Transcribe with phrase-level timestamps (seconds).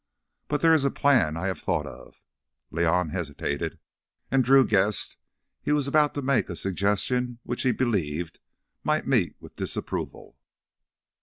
[0.47, 2.23] But there is a plan I have thought of—"
[2.73, 3.77] León hesitated,
[4.31, 5.15] and Drew guessed
[5.61, 8.39] he was about to make a suggestion which he believed
[8.83, 10.39] might meet with disapproval.